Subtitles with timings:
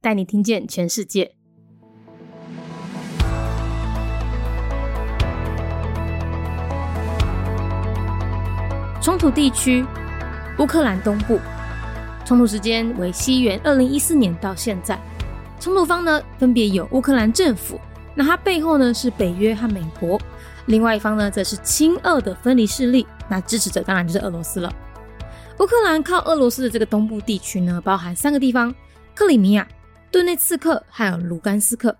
[0.00, 1.32] 带你听见全世界。
[9.00, 9.84] 冲突地区：
[10.58, 11.40] 乌克兰东部。
[12.24, 14.98] 冲突时间为西元二零一四年到现在。
[15.58, 17.80] 冲突方呢，分别有乌克兰政府，
[18.14, 20.18] 那它背后呢是北约和美国；
[20.66, 24.70] 另外一方呢，则是亲俄的分离势力，那支持者当然就是俄罗斯了。
[25.58, 28.74] 乌克兰靠俄罗斯的这个东部地区呢，包含三个地方：
[29.14, 29.66] 克里米亚。
[30.10, 31.96] 顿内刺客还有卢甘斯克，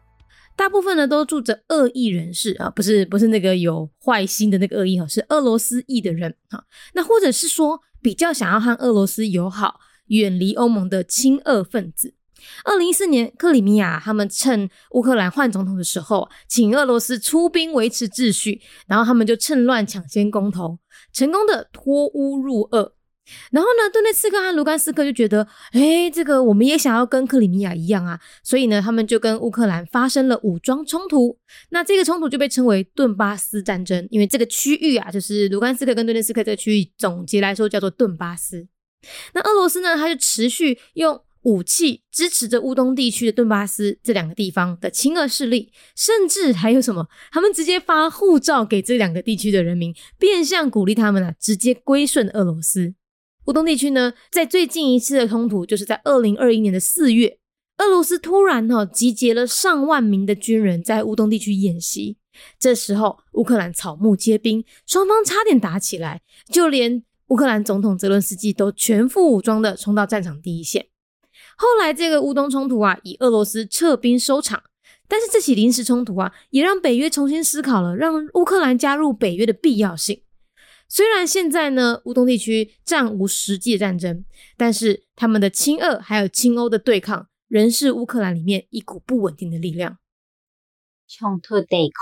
[0.56, 6.64] 大部分呢都住着恶意人士啊，不是不是那个有坏心的那个恶意哈，是俄罗斯裔的人哈。
[6.94, 12.14] 那或者是说比较想要和俄罗斯友好、远离欧盟的亲俄分子。
[12.64, 20.78] 二零一四年，克里米亚他们趁乌克兰换总统的时候，请俄罗斯出兵维持秩序，然后他们就趁乱抢先公投，
[21.12, 22.94] 成功的脱乌入俄。
[23.50, 31.38] 然后呢，顿内茨克和卢甘斯克就觉得，哎，这个我们也想要跟克里米亚一样啊，所以呢，他们就跟乌克兰发生了武装冲突。
[31.70, 38.66] 那这个冲突就被称为顿巴斯战争，因为这个区域啊，就是卢甘斯克跟顿内茨克这个区域，总结来说叫做顿巴斯。
[39.32, 52.94] 那俄罗斯呢，他就持续用武器支持着乌东地区的顿巴斯这两个地方的亲俄势力，甚至还有什么，他们直接发护照给这两个地区的人民，变相鼓励他们啊，直接归顺俄罗斯。
[53.48, 57.38] 乌东地区呢，在最近一次的冲突，就是在二零二一年的四月，
[57.78, 62.18] 俄罗斯突然哈集结了上万名的军人在乌东地区演习。
[62.60, 66.20] 这时候，乌克兰草木皆兵，双方差点打起来，
[66.52, 70.88] 就连乌克兰总统泽伦斯基都全副武装的冲到战场第一线。
[71.56, 74.62] 后来，这个乌东冲突啊，以俄罗斯撤兵收场。
[75.08, 80.20] 但是这起临时冲突啊，也让北约重新思考了让乌克兰加入北约的必要性。
[80.90, 84.24] 虽然现在呢，乌东地区暂无实际的战争，
[84.56, 89.98] 但是他们的亲俄还有亲欧的对抗，仍是乌克兰里面一股不稳定的力量。
[91.06, 91.94] 冲突地区，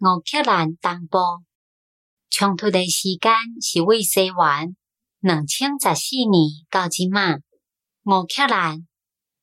[0.00, 1.18] 乌克兰东部
[2.28, 3.32] 冲突的时间
[3.62, 4.76] 是为西元
[5.20, 7.36] 两千十四年到今嘛。
[8.04, 8.86] 乌克兰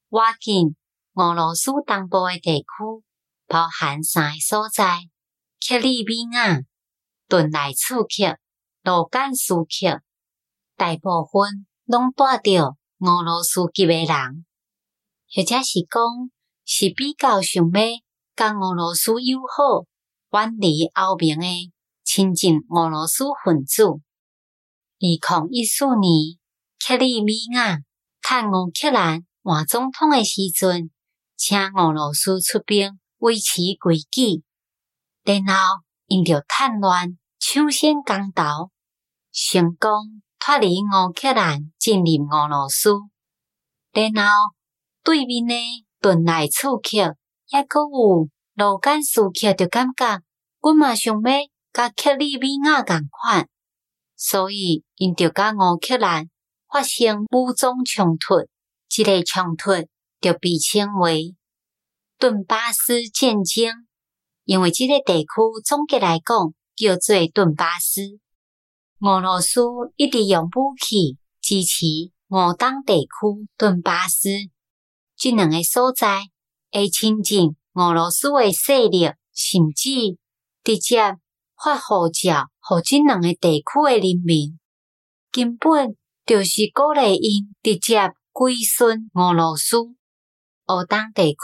[0.09, 0.75] 挖进
[1.16, 2.66] 俄罗斯东部的地区，
[3.48, 5.00] 包含三个所在：
[5.59, 6.62] 克里米亚。
[7.28, 8.38] 顿来刺客、
[8.84, 10.02] 卢甘斯克，
[10.76, 14.46] 大部分拢带着俄罗斯籍的人，
[15.34, 16.02] 或者是讲
[16.66, 17.82] 是比较想要
[18.36, 19.86] 甲俄罗斯友好、
[20.32, 21.72] 远离欧盟的
[22.04, 23.84] 亲近俄罗斯分子。
[23.84, 24.00] 二
[25.00, 26.38] 零一四年，
[26.80, 27.80] 克里米亚
[28.22, 30.92] 趁乌克兰换总统的时阵，
[31.36, 34.44] 请俄罗斯出兵维持规矩，
[35.24, 35.87] 然后。
[36.07, 38.72] 因着叛乱抢先公投，
[39.31, 42.91] 成功脱离乌克兰，进入俄罗斯。
[43.91, 44.53] 然后
[45.03, 45.56] 对面的
[46.00, 47.18] 顿内刺客，
[47.50, 50.22] 抑阁有卢甘斯克，就感觉
[50.62, 51.31] 阮嘛想要
[51.73, 53.50] 甲克里米亚共款，
[54.16, 56.29] 所以因着甲乌克兰
[56.72, 58.47] 发生武装冲突。
[58.88, 59.72] 这个冲突
[60.22, 61.35] 就被称为
[62.18, 63.87] 顿巴斯战争。
[64.47, 65.28] 因为这个地区
[65.66, 68.18] 总结来讲叫做顿巴斯，
[69.02, 69.59] 俄罗斯
[69.97, 71.85] 一直用武器支持
[72.30, 73.07] 俄东地区
[73.57, 74.30] 顿巴斯
[75.18, 76.22] 这两个所在，
[76.72, 80.18] 会亲近俄罗斯的势力，甚至
[80.63, 81.18] 直接
[81.62, 84.57] 发号召，互这两个地区的人民
[85.30, 89.75] 根本就是鼓励因直接归顺俄罗斯。
[90.68, 91.38] 俄东地区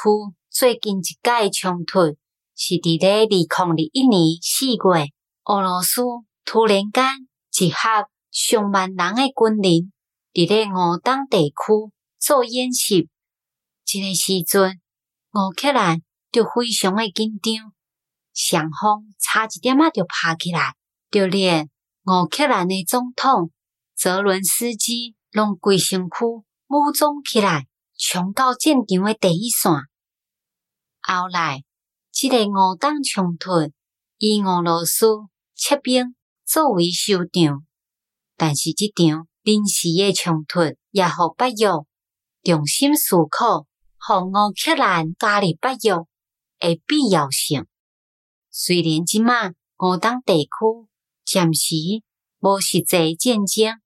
[0.49, 2.15] 最近一届冲突。
[2.55, 5.11] 是伫咧二零二一年四月，
[5.45, 6.01] 俄罗斯
[6.45, 7.03] 突然间
[7.49, 9.91] 集合上万人的军人，
[10.33, 11.55] 伫咧俄东地区
[12.19, 13.09] 做演习。
[13.85, 14.79] 这个时阵，
[15.33, 16.01] 乌克兰
[16.31, 17.73] 就非常的紧张，
[18.33, 20.75] 双方差一点仔就拍起来，
[21.09, 21.69] 就连
[22.05, 23.51] 乌克兰的总统
[23.95, 26.25] 泽伦斯基拢规身躯
[26.67, 27.67] 武装起来，
[27.97, 29.71] 冲到战场的第一线。
[31.01, 31.63] 后来，
[32.29, 33.51] 这个五党冲突
[34.17, 35.07] 以俄罗斯
[35.55, 36.15] 撤兵
[36.45, 37.63] 作为收场，
[38.37, 40.61] 但是这场临时的冲突
[40.91, 41.67] 也互北约
[42.41, 43.65] 重新思考，
[43.99, 46.05] 互乌克兰加入北约
[46.59, 47.65] 的必要性。
[48.49, 49.49] 虽然即马
[49.79, 50.49] 五党地区
[51.25, 51.75] 暂时
[52.39, 53.81] 无实际战争，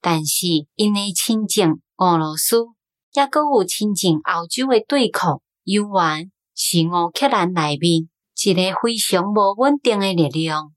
[0.00, 0.46] 但是
[0.76, 2.64] 因为亲近俄罗斯，
[3.12, 8.09] 也阁有亲近欧洲的对抗，犹原 是乌克兰内面
[8.43, 10.73] 一个非常无稳定的力量。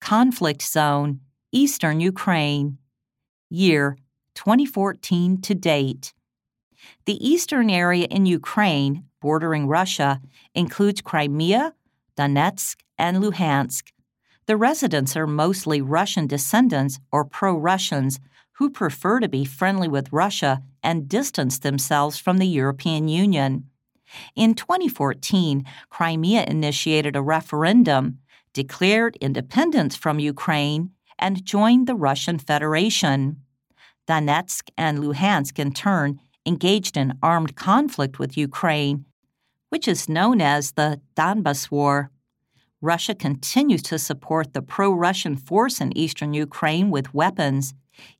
[0.00, 1.20] Conflict Zone,
[1.52, 2.78] Eastern Ukraine.
[3.48, 3.96] Year
[4.34, 6.12] 2014 to date.
[7.06, 10.20] The eastern area in Ukraine, bordering Russia,
[10.54, 11.74] includes Crimea,
[12.16, 13.92] Donetsk, and Luhansk.
[14.46, 18.18] The residents are mostly Russian descendants or pro Russians
[18.54, 23.70] who prefer to be friendly with Russia and distance themselves from the European Union.
[24.35, 28.19] In 2014, Crimea initiated a referendum,
[28.53, 33.37] declared independence from Ukraine, and joined the Russian Federation.
[34.07, 39.05] Donetsk and Luhansk, in turn, engaged in armed conflict with Ukraine,
[39.69, 42.09] which is known as the Donbas War.
[42.79, 47.73] Russia continues to support the pro Russian force in eastern Ukraine with weapons,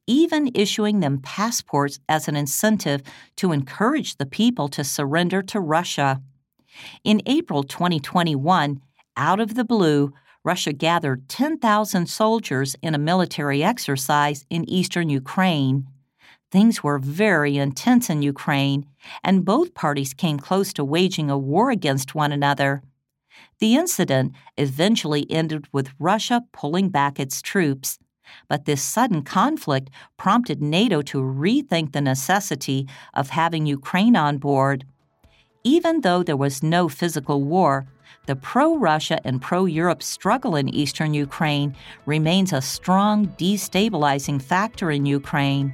[0.05, 3.01] even issuing them passports as an incentive
[3.35, 6.21] to encourage the people to surrender to Russia.
[7.03, 8.81] In April 2021,
[9.15, 10.13] out of the blue,
[10.43, 15.87] Russia gathered 10,000 soldiers in a military exercise in eastern Ukraine.
[16.51, 18.85] Things were very intense in Ukraine,
[19.23, 22.81] and both parties came close to waging a war against one another.
[23.59, 27.99] The incident eventually ended with Russia pulling back its troops.
[28.47, 34.85] But this sudden conflict prompted NATO to rethink the necessity of having Ukraine on board.
[35.63, 37.87] Even though there was no physical war,
[38.25, 41.75] the pro Russia and pro Europe struggle in eastern Ukraine
[42.05, 45.73] remains a strong destabilizing factor in Ukraine.